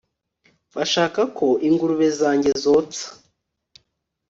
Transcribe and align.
bashaka 0.75 1.21
ko 1.37 1.47
ingurube 1.67 2.07
zanjye 2.19 2.51
zotsa 2.63 3.05